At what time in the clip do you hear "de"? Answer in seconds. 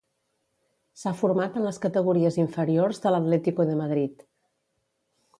3.03-3.11, 3.73-3.77